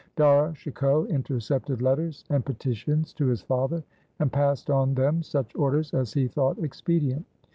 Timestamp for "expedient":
6.57-7.23